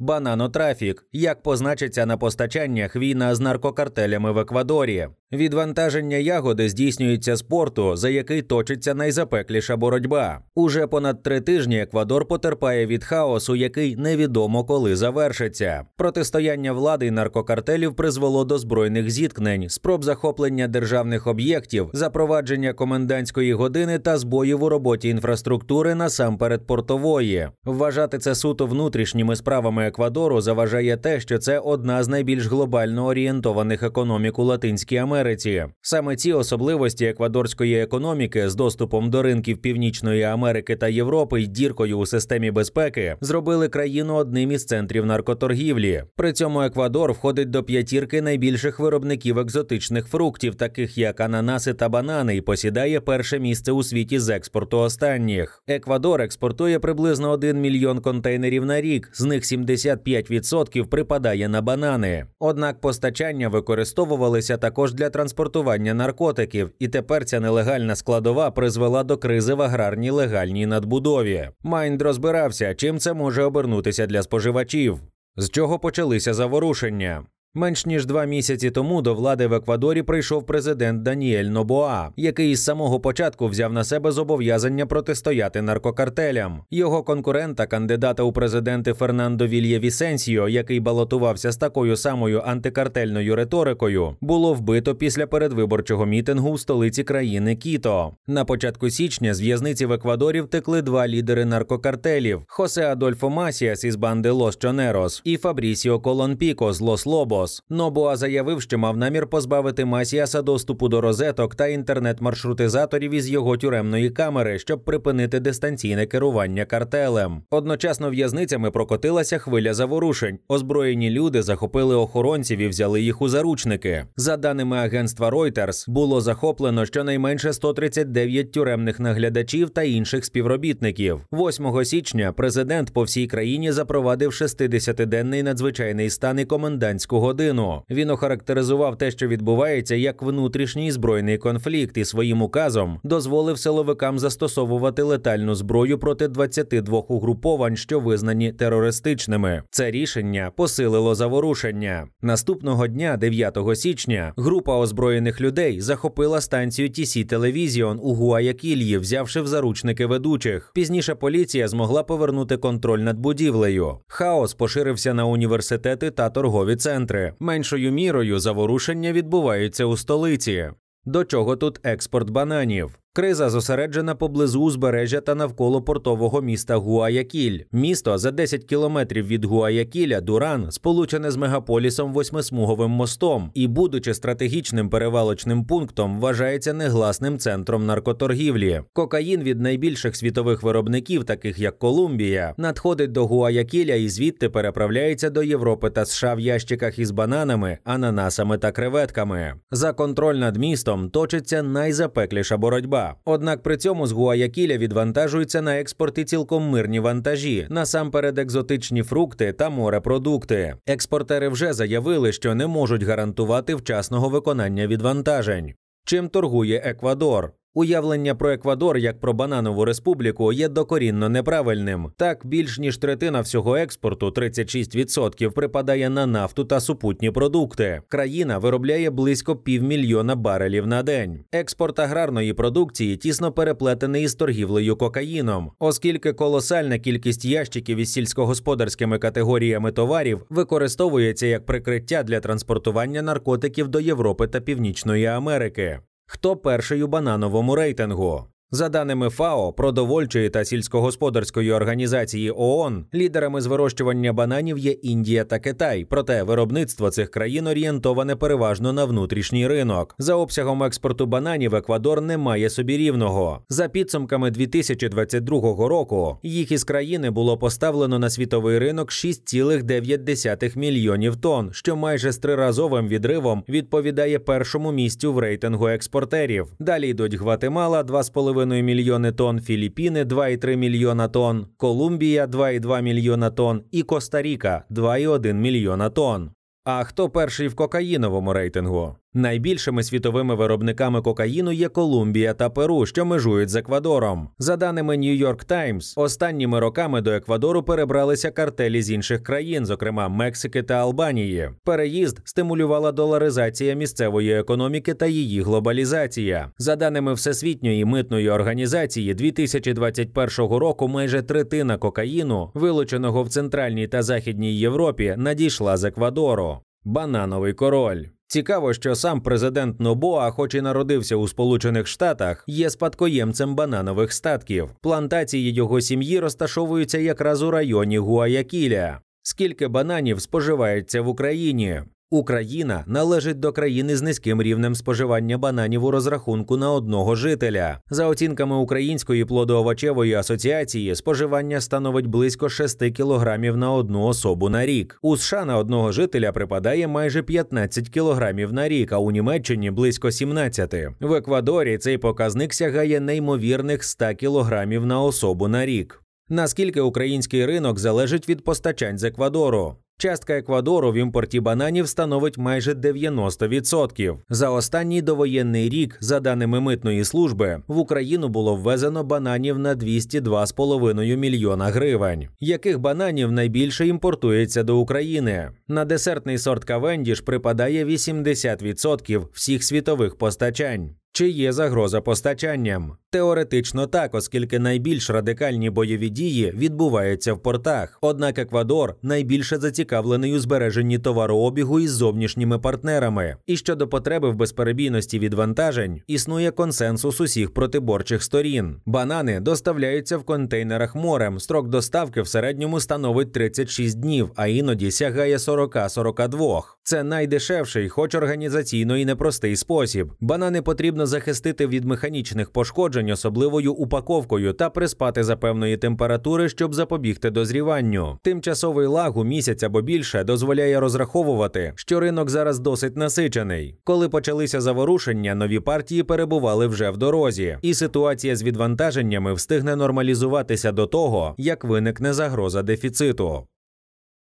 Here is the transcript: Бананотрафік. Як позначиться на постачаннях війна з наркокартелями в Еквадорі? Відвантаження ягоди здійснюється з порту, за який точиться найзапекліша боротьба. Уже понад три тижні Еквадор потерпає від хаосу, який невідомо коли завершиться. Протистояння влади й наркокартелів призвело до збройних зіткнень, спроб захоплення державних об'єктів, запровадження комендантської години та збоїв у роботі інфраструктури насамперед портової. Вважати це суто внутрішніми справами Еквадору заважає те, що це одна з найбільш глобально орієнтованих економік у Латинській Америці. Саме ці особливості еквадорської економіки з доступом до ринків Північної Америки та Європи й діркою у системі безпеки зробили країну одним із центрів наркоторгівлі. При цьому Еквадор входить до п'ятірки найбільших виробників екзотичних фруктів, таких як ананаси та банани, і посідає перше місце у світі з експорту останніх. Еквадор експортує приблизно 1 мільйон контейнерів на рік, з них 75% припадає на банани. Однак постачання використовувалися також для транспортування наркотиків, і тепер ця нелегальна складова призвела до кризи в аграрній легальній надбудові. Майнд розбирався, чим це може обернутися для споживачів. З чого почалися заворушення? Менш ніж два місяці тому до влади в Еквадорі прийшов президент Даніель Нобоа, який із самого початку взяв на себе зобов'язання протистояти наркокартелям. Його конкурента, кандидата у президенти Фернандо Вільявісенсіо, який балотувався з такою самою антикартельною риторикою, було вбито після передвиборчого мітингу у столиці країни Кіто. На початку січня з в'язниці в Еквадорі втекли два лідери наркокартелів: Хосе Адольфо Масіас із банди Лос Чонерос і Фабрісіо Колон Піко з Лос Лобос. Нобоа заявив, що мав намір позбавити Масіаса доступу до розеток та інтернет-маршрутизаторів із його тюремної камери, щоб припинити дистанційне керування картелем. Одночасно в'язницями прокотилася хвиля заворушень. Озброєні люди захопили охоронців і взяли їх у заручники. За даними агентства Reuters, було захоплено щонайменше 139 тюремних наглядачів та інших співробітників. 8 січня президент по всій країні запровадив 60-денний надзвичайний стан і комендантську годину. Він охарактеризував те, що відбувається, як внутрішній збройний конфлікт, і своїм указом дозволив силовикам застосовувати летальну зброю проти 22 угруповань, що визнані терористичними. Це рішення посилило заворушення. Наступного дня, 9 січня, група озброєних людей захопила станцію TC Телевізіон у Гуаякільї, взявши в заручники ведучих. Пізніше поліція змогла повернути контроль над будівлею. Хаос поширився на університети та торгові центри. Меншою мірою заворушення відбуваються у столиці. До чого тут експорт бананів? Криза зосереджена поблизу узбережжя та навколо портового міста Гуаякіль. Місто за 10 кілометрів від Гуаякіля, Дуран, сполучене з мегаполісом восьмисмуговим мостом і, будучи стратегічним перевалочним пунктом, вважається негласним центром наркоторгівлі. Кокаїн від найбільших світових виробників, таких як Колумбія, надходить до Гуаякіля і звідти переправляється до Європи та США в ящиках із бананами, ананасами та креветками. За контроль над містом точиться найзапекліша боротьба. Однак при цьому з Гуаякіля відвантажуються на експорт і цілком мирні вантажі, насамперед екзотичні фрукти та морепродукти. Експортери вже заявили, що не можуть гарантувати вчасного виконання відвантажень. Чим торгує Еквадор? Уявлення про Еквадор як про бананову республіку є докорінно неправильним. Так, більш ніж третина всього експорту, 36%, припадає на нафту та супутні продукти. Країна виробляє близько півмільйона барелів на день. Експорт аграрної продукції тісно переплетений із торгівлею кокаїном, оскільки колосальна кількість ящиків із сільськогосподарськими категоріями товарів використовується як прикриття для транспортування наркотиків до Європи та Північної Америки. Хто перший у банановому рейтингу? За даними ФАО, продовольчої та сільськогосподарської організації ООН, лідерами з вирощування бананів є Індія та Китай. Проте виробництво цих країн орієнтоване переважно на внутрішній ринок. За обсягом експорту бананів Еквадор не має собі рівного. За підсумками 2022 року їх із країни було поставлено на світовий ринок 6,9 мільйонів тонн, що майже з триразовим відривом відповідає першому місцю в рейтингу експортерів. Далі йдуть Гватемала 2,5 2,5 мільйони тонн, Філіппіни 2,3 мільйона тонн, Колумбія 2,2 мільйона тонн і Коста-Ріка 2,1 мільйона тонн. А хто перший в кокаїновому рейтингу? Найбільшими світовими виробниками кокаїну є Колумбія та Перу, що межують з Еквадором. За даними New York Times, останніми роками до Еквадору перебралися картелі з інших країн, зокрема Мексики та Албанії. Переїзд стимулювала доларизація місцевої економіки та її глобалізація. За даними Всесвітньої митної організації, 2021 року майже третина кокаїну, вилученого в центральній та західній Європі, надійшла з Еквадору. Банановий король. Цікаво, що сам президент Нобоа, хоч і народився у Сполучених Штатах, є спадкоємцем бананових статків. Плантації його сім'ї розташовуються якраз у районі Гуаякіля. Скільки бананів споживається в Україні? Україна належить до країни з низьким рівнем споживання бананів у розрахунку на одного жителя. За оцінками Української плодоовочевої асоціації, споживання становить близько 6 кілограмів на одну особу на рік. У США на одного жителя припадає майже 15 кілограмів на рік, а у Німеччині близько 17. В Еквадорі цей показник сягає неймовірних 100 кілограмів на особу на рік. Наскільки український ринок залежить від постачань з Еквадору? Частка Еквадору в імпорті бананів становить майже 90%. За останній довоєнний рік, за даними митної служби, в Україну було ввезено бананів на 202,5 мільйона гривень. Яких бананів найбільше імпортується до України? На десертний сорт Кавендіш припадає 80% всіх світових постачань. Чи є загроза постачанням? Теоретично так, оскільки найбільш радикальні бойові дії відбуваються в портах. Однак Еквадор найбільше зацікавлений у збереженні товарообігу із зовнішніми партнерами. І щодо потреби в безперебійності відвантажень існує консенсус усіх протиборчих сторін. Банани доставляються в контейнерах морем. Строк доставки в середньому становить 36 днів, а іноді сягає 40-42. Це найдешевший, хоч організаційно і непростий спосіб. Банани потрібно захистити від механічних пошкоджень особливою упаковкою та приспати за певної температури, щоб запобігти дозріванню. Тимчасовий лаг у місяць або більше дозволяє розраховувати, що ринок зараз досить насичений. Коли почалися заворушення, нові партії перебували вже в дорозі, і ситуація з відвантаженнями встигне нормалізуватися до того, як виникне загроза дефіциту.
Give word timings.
Бананотрафік. 0.00 1.04
Як 1.12 1.42
позначиться 1.42 2.06
на 2.06 2.16
постачаннях 2.16 2.96
війна 2.96 3.34
з 3.34 3.40
наркокартелями 3.40 4.32
в 4.32 4.38
Еквадорі? 4.38 5.08
Відвантаження 5.32 6.16
ягоди 6.16 6.68
здійснюється 6.68 7.36
з 7.36 7.42
порту, 7.42 7.96
за 7.96 8.08
який 8.08 8.42
точиться 8.42 8.94
найзапекліша 8.94 9.76
боротьба. 9.76 10.40
Уже 10.54 10.86
понад 10.86 11.22
три 11.22 11.40
тижні 11.40 11.80
Еквадор 11.80 12.28
потерпає 12.28 12.86
від 12.86 13.04
хаосу, 13.04 13.56
який 13.56 13.96
невідомо 13.96 14.64
коли 14.64 14.96
завершиться. 14.96 15.84
Протистояння 15.96 16.72
влади 16.72 17.06
й 17.06 17.10
наркокартелів 17.10 17.96
призвело 17.96 18.44
до 18.44 18.58
збройних 18.58 19.10
зіткнень, 19.10 19.68
спроб 19.68 20.04
захоплення 20.04 20.68
державних 20.68 21.26
об'єктів, 21.26 21.90
запровадження 21.92 22.72
комендантської 22.72 23.52
години 23.52 23.98
та 23.98 24.18
збоїв 24.18 24.62
у 24.62 24.68
роботі 24.68 25.08
інфраструктури 25.08 25.94
насамперед 25.94 26.66
портової. 26.66 27.48
Вважати 27.64 28.18
це 28.18 28.34
суто 28.34 28.66
внутрішніми 28.66 29.36
справами 29.36 29.87
Еквадору 29.88 30.40
заважає 30.40 30.96
те, 30.96 31.20
що 31.20 31.38
це 31.38 31.58
одна 31.58 32.02
з 32.04 32.08
найбільш 32.08 32.46
глобально 32.46 33.06
орієнтованих 33.06 33.82
економік 33.82 34.38
у 34.38 34.44
Латинській 34.44 34.96
Америці. 34.96 35.64
Саме 35.82 36.16
ці 36.16 36.32
особливості 36.32 37.04
еквадорської 37.04 37.80
економіки 37.80 38.48
з 38.48 38.54
доступом 38.54 39.10
до 39.10 39.22
ринків 39.22 39.58
Північної 39.58 40.22
Америки 40.22 40.76
та 40.76 40.88
Європи 40.88 41.42
й 41.42 41.46
діркою 41.46 41.98
у 41.98 42.06
системі 42.06 42.50
безпеки 42.50 43.16
зробили 43.20 43.68
країну 43.68 44.14
одним 44.14 44.52
із 44.52 44.64
центрів 44.64 45.06
наркоторгівлі. 45.06 46.02
При 46.16 46.32
цьому 46.32 46.62
Еквадор 46.62 47.12
входить 47.12 47.50
до 47.50 47.62
п'ятірки 47.62 48.22
найбільших 48.22 48.80
виробників 48.80 49.38
екзотичних 49.38 50.06
фруктів, 50.06 50.54
таких 50.54 50.98
як 50.98 51.20
ананаси 51.20 51.74
та 51.74 51.88
банани, 51.88 52.36
і 52.36 52.40
посідає 52.40 53.00
перше 53.00 53.38
місце 53.38 53.72
у 53.72 53.82
світі 53.82 54.18
з 54.18 54.28
експорту 54.28 54.78
останніх. 54.78 55.62
Еквадор 55.68 56.20
експортує 56.20 56.78
приблизно 56.78 57.30
1 57.30 57.60
мільйон 57.60 58.00
контейнерів 58.00 58.64
на 58.64 58.80
рік, 58.80 59.10
з 59.14 59.24
них 59.24 59.46
75% 59.78 60.86
припадає 60.86 61.48
на 61.48 61.62
банани. 61.62 62.26
Однак 62.38 62.80
постачання 62.80 63.48
використовувалися 63.48 64.56
також 64.56 64.94
для 64.94 65.10
транспортування 65.10 65.94
наркотиків, 65.94 66.70
і 66.78 66.88
тепер 66.88 67.24
ця 67.24 67.40
нелегальна 67.40 67.96
складова 67.96 68.50
призвела 68.50 69.04
до 69.04 69.16
кризи 69.16 69.54
в 69.54 69.62
аграрній 69.62 70.10
легальній 70.10 70.66
надбудові. 70.66 71.50
Майнд 71.62 72.02
розбирався, 72.02 72.74
чим 72.74 72.98
це 72.98 73.12
може 73.12 73.42
обернутися 73.42 74.06
для 74.06 74.22
споживачів. 74.22 75.00
З 75.36 75.50
чого 75.50 75.78
почалися 75.78 76.34
заворушення? 76.34 77.24
Менш 77.58 77.86
ніж 77.86 78.06
два 78.06 78.24
місяці 78.24 78.70
тому 78.70 79.02
до 79.02 79.14
влади 79.14 79.46
в 79.46 79.52
Еквадорі 79.52 80.02
прийшов 80.02 80.46
президент 80.46 81.02
Даніель 81.02 81.44
Нобоа, 81.44 82.08
який 82.16 82.50
із 82.50 82.64
самого 82.64 83.00
початку 83.00 83.46
взяв 83.46 83.72
на 83.72 83.84
себе 83.84 84.12
зобов'язання 84.12 84.86
протистояти 84.86 85.62
наркокартелям. 85.62 86.62
Його 86.70 87.02
конкурента, 87.02 87.66
кандидата 87.66 88.22
у 88.22 88.32
президенти 88.32 88.92
Фернандо 88.92 89.46
Вільявісенсіо, 89.46 90.48
який 90.48 90.80
балотувався 90.80 91.52
з 91.52 91.56
такою 91.56 91.96
самою 91.96 92.42
антикартельною 92.46 93.36
риторикою, 93.36 94.16
було 94.20 94.54
вбито 94.54 94.94
після 94.94 95.26
передвиборчого 95.26 96.06
мітингу 96.06 96.50
у 96.50 96.58
столиці 96.58 97.04
країни 97.04 97.56
Кіто. 97.56 98.12
На 98.26 98.44
початку 98.44 98.90
січня 98.90 99.34
з 99.34 99.40
в'язниці 99.40 99.86
в 99.86 99.92
Еквадорі 99.92 100.40
втекли 100.40 100.82
два 100.82 101.08
лідери 101.08 101.44
наркокартелів: 101.44 102.40
Хосе 102.46 102.92
Адольфо 102.92 103.30
Масіас 103.30 103.84
із 103.84 103.96
банди 103.96 104.30
Лос 104.30 104.56
Чонерос 104.56 105.22
і 105.24 105.36
Фабрісіо 105.36 106.00
Колон 106.00 106.40
Піко 106.40 106.72
з 106.72 106.80
Лос 106.80 107.06
Лобос. 107.06 107.47
Нобоа 107.70 108.16
заявив, 108.16 108.62
що 108.62 108.78
мав 108.78 108.96
намір 108.96 109.26
позбавити 109.26 109.84
Масіаса 109.84 110.42
доступу 110.42 110.88
до 110.88 111.00
розеток 111.00 111.54
та 111.54 111.66
інтернет-маршрутизаторів 111.66 113.10
із 113.14 113.30
його 113.30 113.56
тюремної 113.56 114.10
камери, 114.10 114.58
щоб 114.58 114.84
припинити 114.84 115.40
дистанційне 115.40 116.06
керування 116.06 116.64
картелем. 116.64 117.42
Одночасно 117.50 118.10
в'язницями 118.10 118.70
прокотилася 118.70 119.38
хвиля 119.38 119.74
заворушень. 119.74 120.38
Озброєні 120.48 121.10
люди 121.10 121.42
захопили 121.42 121.96
охоронців 121.96 122.58
і 122.58 122.68
взяли 122.68 123.02
їх 123.02 123.22
у 123.22 123.28
заручники. 123.28 124.04
За 124.16 124.36
даними 124.36 124.76
агентства 124.76 125.30
Reuters, 125.30 125.90
було 125.90 126.20
захоплено 126.20 126.86
щонайменше 126.86 127.52
139 127.52 128.52
тюремних 128.52 129.00
наглядачів 129.00 129.70
та 129.70 129.82
інших 129.82 130.24
співробітників. 130.24 131.20
8 131.32 131.84
січня 131.84 132.32
президент 132.32 132.90
по 132.92 133.02
всій 133.02 133.26
країні 133.26 133.72
запровадив 133.72 134.30
60-денний 134.30 135.42
надзвичайний 135.42 136.10
стан 136.10 136.38
і 136.38 136.44
комендантську 136.44 137.20
годину. 137.28 137.82
Він 137.90 138.10
охарактеризував 138.10 138.98
те, 138.98 139.10
що 139.10 139.28
відбувається, 139.28 139.94
як 139.94 140.22
внутрішній 140.22 140.92
збройний 140.92 141.38
конфлікт, 141.38 141.96
і 141.96 142.04
своїм 142.04 142.42
указом 142.42 143.00
дозволив 143.04 143.58
силовикам 143.58 144.18
застосовувати 144.18 145.02
летальну 145.02 145.54
зброю 145.54 145.98
проти 145.98 146.28
22 146.28 146.98
угруповань, 146.98 147.76
що 147.76 148.00
визнані 148.00 148.52
терористичними. 148.52 149.62
Це 149.70 149.90
рішення 149.90 150.52
посилило 150.56 151.14
заворушення. 151.14 152.08
Наступного 152.22 152.86
дня, 152.86 153.16
9 153.16 153.58
січня, 153.74 154.32
група 154.36 154.78
озброєних 154.78 155.40
людей 155.40 155.80
захопила 155.80 156.40
станцію 156.40 156.88
TC 156.88 157.26
Телевізіон 157.26 157.98
у 158.02 158.14
Гуаякільї, 158.14 158.98
взявши 158.98 159.40
в 159.40 159.46
заручники 159.46 160.06
ведучих. 160.06 160.70
Пізніше 160.74 161.14
поліція 161.14 161.68
змогла 161.68 162.02
повернути 162.02 162.56
контроль 162.56 163.00
над 163.00 163.18
будівлею. 163.18 163.98
Хаос 164.06 164.54
поширився 164.54 165.14
на 165.14 165.24
університети 165.24 166.10
та 166.10 166.30
торгові 166.30 166.76
центри. 166.76 167.17
Меншою 167.38 167.92
мірою 167.92 168.38
заворушення 168.38 169.12
відбуваються 169.12 169.84
у 169.84 169.96
столиці. 169.96 170.70
До 171.04 171.24
чого 171.24 171.56
тут 171.56 171.80
експорт 171.82 172.30
бананів? 172.30 172.98
Криза 173.18 173.50
зосереджена 173.50 174.14
поблизу 174.14 174.60
узбережжя 174.60 175.20
та 175.20 175.34
навколо 175.34 175.82
портового 175.82 176.40
міста 176.42 176.76
Гуаякіль. 176.76 177.60
Місто 177.72 178.18
за 178.18 178.30
10 178.30 178.64
кілометрів 178.64 179.26
від 179.26 179.44
Гуаякіля, 179.44 180.20
Дуран, 180.20 180.70
сполучене 180.70 181.30
з 181.30 181.36
мегаполісом 181.36 182.12
восьмисмуговим 182.12 182.90
мостом 182.90 183.50
і, 183.54 183.66
будучи 183.66 184.14
стратегічним 184.14 184.90
перевалочним 184.90 185.64
пунктом, 185.64 186.20
вважається 186.20 186.72
негласним 186.72 187.38
центром 187.38 187.86
наркоторгівлі. 187.86 188.80
Кокаїн 188.92 189.42
від 189.42 189.60
найбільших 189.60 190.16
світових 190.16 190.62
виробників, 190.62 191.24
таких 191.24 191.58
як 191.58 191.78
Колумбія, 191.78 192.54
надходить 192.56 193.12
до 193.12 193.26
Гуаякіля 193.26 193.94
і 193.94 194.08
звідти 194.08 194.48
переправляється 194.48 195.30
до 195.30 195.42
Європи 195.42 195.90
та 195.90 196.04
США 196.04 196.34
в 196.34 196.40
ящиках 196.40 196.98
із 196.98 197.10
бананами, 197.10 197.78
ананасами 197.84 198.58
та 198.58 198.72
креветками. 198.72 199.54
За 199.70 199.92
контроль 199.92 200.36
над 200.36 200.56
містом 200.56 201.10
точиться 201.10 201.62
найзапекліша 201.62 202.56
боротьба. 202.56 202.97
Однак 203.24 203.62
при 203.62 203.76
цьому 203.76 204.06
з 204.06 204.12
Гуаякіля 204.12 204.76
відвантажуються 204.76 205.62
на 205.62 205.80
експорт 205.80 206.18
і 206.18 206.24
цілком 206.24 206.62
мирні 206.62 207.00
вантажі, 207.00 207.66
насамперед 207.70 208.38
екзотичні 208.38 209.02
фрукти 209.02 209.52
та 209.52 209.70
морепродукти. 209.70 210.74
Експортери 210.86 211.48
вже 211.48 211.72
заявили, 211.72 212.32
що 212.32 212.54
не 212.54 212.66
можуть 212.66 213.02
гарантувати 213.02 213.74
вчасного 213.74 214.28
виконання 214.28 214.86
відвантажень. 214.86 215.74
Чим 216.04 216.28
торгує 216.28 216.82
Еквадор? 216.84 217.52
Уявлення 217.78 218.34
про 218.34 218.50
Еквадор 218.50 218.98
як 218.98 219.20
про 219.20 219.32
бананову 219.32 219.84
республіку 219.84 220.52
є 220.52 220.68
докорінно 220.68 221.28
неправильним. 221.28 222.12
Так, 222.16 222.46
більш 222.46 222.78
ніж 222.78 222.96
третина 222.96 223.40
всього 223.40 223.76
експорту, 223.76 224.26
36%, 224.26 225.50
припадає 225.50 226.10
на 226.10 226.26
нафту 226.26 226.64
та 226.64 226.80
супутні 226.80 227.30
продукти. 227.30 228.02
Країна 228.08 228.58
виробляє 228.58 229.10
близько 229.10 229.56
півмільйона 229.56 230.36
барелів 230.36 230.86
на 230.86 231.02
день. 231.02 231.44
Експорт 231.52 231.98
аграрної 231.98 232.52
продукції 232.52 233.16
тісно 233.16 233.52
переплетений 233.52 234.24
із 234.24 234.34
торгівлею 234.34 234.96
кокаїном, 234.96 235.70
оскільки 235.78 236.32
колосальна 236.32 236.98
кількість 236.98 237.44
ящиків 237.44 237.98
із 237.98 238.12
сільськогосподарськими 238.12 239.18
категоріями 239.18 239.92
товарів 239.92 240.46
використовується 240.50 241.46
як 241.46 241.66
прикриття 241.66 242.22
для 242.22 242.40
транспортування 242.40 243.22
наркотиків 243.22 243.88
до 243.88 244.00
Європи 244.00 244.46
та 244.46 244.60
Північної 244.60 245.26
Америки. 245.26 246.00
Хто 246.30 246.56
перший 246.56 247.02
у 247.02 247.08
банановому 247.08 247.74
рейтингу? 247.74 248.46
За 248.70 248.88
даними 248.88 249.30
ФАО, 249.30 249.72
продовольчої 249.72 250.50
та 250.50 250.64
сільськогосподарської 250.64 251.72
організації 251.72 252.52
ООН, 252.56 253.04
лідерами 253.14 253.60
з 253.60 253.66
вирощування 253.66 254.32
бананів 254.32 254.78
є 254.78 254.90
Індія 254.90 255.44
та 255.44 255.58
Китай. 255.58 256.04
Проте 256.04 256.42
виробництво 256.42 257.10
цих 257.10 257.30
країн 257.30 257.66
орієнтоване 257.66 258.36
переважно 258.36 258.92
на 258.92 259.04
внутрішній 259.04 259.66
ринок. 259.66 260.14
За 260.18 260.34
обсягом 260.34 260.82
експорту 260.82 261.26
бананів 261.26 261.74
Еквадор 261.74 262.20
не 262.20 262.38
має 262.38 262.70
собі 262.70 262.96
рівного. 262.96 263.62
За 263.68 263.88
підсумками 263.88 264.50
2022 264.50 265.88
року 265.88 266.38
їх 266.42 266.72
із 266.72 266.84
країни 266.84 267.30
було 267.30 267.58
поставлено 267.58 268.18
на 268.18 268.30
світовий 268.30 268.78
ринок 268.78 269.10
6,9 269.10 270.78
мільйонів 270.78 271.36
тонн, 271.36 271.70
що 271.72 271.96
майже 271.96 272.32
з 272.32 272.38
триразовим 272.38 273.08
відривом 273.08 273.64
відповідає 273.68 274.38
першому 274.38 274.92
місцю 274.92 275.32
в 275.32 275.38
рейтингу 275.38 275.88
експортерів. 275.88 276.66
Далі 276.78 277.08
йдуть 277.08 277.34
Гватемала 277.34 278.02
2,5 278.02 278.57
2,5 278.58 278.82
мільйони 278.82 279.32
тонн, 279.32 279.60
Філіппіни 279.60 280.24
2,3 280.24 280.76
мільйона 280.76 281.28
тонн, 281.28 281.66
Колумбія 281.76 282.46
2,2 282.46 283.02
мільйона 283.02 283.50
тонн 283.50 283.82
і 283.90 284.02
Коста-Ріка 284.02 284.82
2,1 284.90 285.52
мільйона 285.52 286.10
тонн. 286.10 286.50
А 286.84 287.04
хто 287.04 287.30
перший 287.30 287.68
в 287.68 287.74
кокаїновому 287.74 288.52
рейтингу? 288.52 289.16
Найбільшими 289.34 290.02
світовими 290.02 290.54
виробниками 290.54 291.22
кокаїну 291.22 291.72
є 291.72 291.88
Колумбія 291.88 292.54
та 292.54 292.70
Перу, 292.70 293.06
що 293.06 293.24
межують 293.24 293.68
з 293.68 293.76
Еквадором. 293.76 294.48
За 294.58 294.76
даними 294.76 295.16
New 295.16 295.46
York 295.46 295.66
Times, 295.66 296.12
останніми 296.16 296.80
роками 296.80 297.20
до 297.20 297.30
Еквадору 297.30 297.82
перебралися 297.82 298.50
картелі 298.50 299.02
з 299.02 299.10
інших 299.10 299.42
країн, 299.42 299.86
зокрема 299.86 300.28
Мексики 300.28 300.82
та 300.82 300.94
Албанії. 300.94 301.70
Переїзд 301.84 302.40
стимулювала 302.44 303.12
доларизація 303.12 303.94
місцевої 303.94 304.52
економіки 304.52 305.14
та 305.14 305.26
її 305.26 305.62
глобалізація. 305.62 306.70
За 306.78 306.96
даними 306.96 307.34
Всесвітньої 307.34 308.04
митної 308.04 308.50
організації, 308.50 309.34
2021 309.34 310.76
року 310.76 311.08
майже 311.08 311.42
третина 311.42 311.98
кокаїну, 311.98 312.70
вилученого 312.74 313.42
в 313.42 313.48
центральній 313.48 314.08
та 314.08 314.22
західній 314.22 314.78
Європі, 314.78 315.34
надійшла 315.38 315.96
з 315.96 316.04
Еквадору. 316.04 316.78
Банановий 317.04 317.72
король. 317.72 318.24
Цікаво, 318.48 318.94
що 318.94 319.14
сам 319.14 319.40
президент 319.40 320.00
Нобоа, 320.00 320.50
хоч 320.50 320.74
і 320.74 320.80
народився 320.80 321.36
у 321.36 321.48
Сполучених 321.48 322.06
Штатах, 322.06 322.64
є 322.66 322.90
спадкоємцем 322.90 323.74
бананових 323.74 324.32
статків. 324.32 324.90
Плантації 325.00 325.72
його 325.72 326.00
сім'ї 326.00 326.40
розташовуються 326.40 327.18
якраз 327.18 327.62
у 327.62 327.70
районі 327.70 328.18
Гуаякіля. 328.18 329.20
Скільки 329.42 329.88
бананів 329.88 330.40
споживається 330.40 331.22
в 331.22 331.28
Україні? 331.28 332.02
Україна 332.30 333.04
належить 333.06 333.60
до 333.60 333.72
країни 333.72 334.16
з 334.16 334.22
низьким 334.22 334.62
рівнем 334.62 334.94
споживання 334.94 335.58
бананів 335.58 336.04
у 336.04 336.10
розрахунку 336.10 336.76
на 336.76 336.92
одного 336.92 337.34
жителя. 337.34 337.98
За 338.10 338.26
оцінками 338.26 338.76
Української 338.76 339.44
плодоовочевої 339.44 340.34
асоціації, 340.34 341.14
споживання 341.14 341.80
становить 341.80 342.26
близько 342.26 342.68
6 342.68 343.10
кілограмів 343.10 343.76
на 343.76 343.92
одну 343.92 344.22
особу 344.22 344.68
на 344.68 344.86
рік. 344.86 345.18
У 345.22 345.36
США 345.36 345.64
на 345.64 345.78
одного 345.78 346.12
жителя 346.12 346.52
припадає 346.52 347.08
майже 347.08 347.42
15 347.42 348.08
кілограмів 348.08 348.72
на 348.72 348.88
рік, 348.88 349.12
а 349.12 349.18
у 349.18 349.30
Німеччині 349.30 349.90
близько 349.90 350.30
17. 350.30 350.94
В 351.20 351.32
Еквадорі 351.32 351.98
цей 351.98 352.18
показник 352.18 352.74
сягає 352.74 353.20
неймовірних 353.20 354.04
100 354.04 354.34
кілограмів 354.34 355.06
на 355.06 355.22
особу 355.22 355.68
на 355.68 355.86
рік. 355.86 356.22
Наскільки 356.48 357.00
український 357.00 357.66
ринок 357.66 357.98
залежить 357.98 358.48
від 358.48 358.64
постачань 358.64 359.18
з 359.18 359.24
Еквадору? 359.24 359.96
Частка 360.20 360.52
Еквадору 360.58 361.12
в 361.12 361.14
імпорті 361.14 361.60
бананів 361.60 362.08
становить 362.08 362.58
майже 362.58 362.92
90%. 362.92 364.36
За 364.48 364.70
останній 364.70 365.22
довоєнний 365.22 365.88
рік, 365.88 366.16
за 366.20 366.40
даними 366.40 366.80
митної 366.80 367.24
служби, 367.24 367.82
в 367.88 367.98
Україну 367.98 368.48
було 368.48 368.76
ввезено 368.76 369.24
бананів 369.24 369.78
на 369.78 369.94
202,5 369.94 371.36
мільйона 371.36 371.86
гривень. 371.86 372.48
Яких 372.60 372.98
бананів 372.98 373.52
найбільше 373.52 374.06
імпортується 374.06 374.82
до 374.82 374.98
України? 374.98 375.70
На 375.88 376.04
десертний 376.04 376.58
сорт 376.58 376.84
Кавендіш 376.84 377.40
припадає 377.40 378.04
80% 378.04 379.46
всіх 379.52 379.84
світових 379.84 380.36
постачань. 380.36 381.10
Чи 381.38 381.48
є 381.48 381.72
загроза 381.72 382.20
постачанням? 382.20 383.12
Теоретично 383.30 384.06
так, 384.06 384.34
оскільки 384.34 384.78
найбільш 384.78 385.30
радикальні 385.30 385.90
бойові 385.90 386.28
дії 386.28 386.72
відбуваються 386.76 387.52
в 387.52 387.62
портах. 387.62 388.18
Однак 388.20 388.58
Еквадор 388.58 389.14
найбільше 389.22 389.76
зацікавлений 389.76 390.54
у 390.54 390.58
збереженні 390.58 391.18
товарообігу 391.18 392.00
із 392.00 392.10
зовнішніми 392.10 392.78
партнерами. 392.78 393.56
І 393.66 393.76
щодо 393.76 394.08
потреби 394.08 394.50
в 394.50 394.54
безперебійності 394.54 395.38
відвантажень 395.38 396.22
існує 396.26 396.70
консенсус 396.70 397.40
усіх 397.40 397.74
протиборчих 397.74 398.42
сторін. 398.42 398.96
Банани 399.06 399.60
доставляються 399.60 400.38
в 400.38 400.44
контейнерах 400.44 401.14
морем. 401.14 401.60
Строк 401.60 401.88
доставки 401.88 402.42
в 402.42 402.48
середньому 402.48 403.00
становить 403.00 403.52
36 403.52 404.20
днів, 404.20 404.50
а 404.56 404.66
іноді 404.66 405.10
сягає 405.10 405.56
40-42. 405.56 406.82
Це 407.02 407.22
найдешевший, 407.22 408.08
хоч 408.08 408.34
організаційно 408.34 409.16
і 409.16 409.24
непростий 409.24 409.76
спосіб. 409.76 410.32
Банани 410.40 410.82
потрібно 410.82 411.26
захистити 411.28 411.86
від 411.86 412.04
механічних 412.04 412.70
пошкоджень 412.70 413.30
особливою 413.30 413.92
упаковкою 413.92 414.72
та 414.72 414.90
приспати 414.90 415.44
за 415.44 415.56
певної 415.56 415.96
температури, 415.96 416.68
щоб 416.68 416.94
запобігти 416.94 417.50
дозріванню. 417.50 418.38
Тимчасовий 418.42 419.06
лаг 419.06 419.38
у 419.38 419.44
місяць 419.44 419.82
або 419.82 420.02
більше 420.02 420.44
дозволяє 420.44 421.00
розраховувати, 421.00 421.92
що 421.96 422.20
ринок 422.20 422.50
зараз 422.50 422.78
досить 422.78 423.16
насичений. 423.16 423.96
Коли 424.04 424.28
почалися 424.28 424.80
заворушення, 424.80 425.54
нові 425.54 425.80
партії 425.80 426.22
перебували 426.22 426.86
вже 426.86 427.10
в 427.10 427.16
дорозі, 427.16 427.78
і 427.82 427.94
ситуація 427.94 428.56
з 428.56 428.62
відвантаженнями 428.62 429.54
встигне 429.54 429.96
нормалізуватися 429.96 430.92
до 430.92 431.06
того, 431.06 431.54
як 431.58 431.84
виникне 431.84 432.32
загроза 432.32 432.82
дефіциту. 432.82 433.66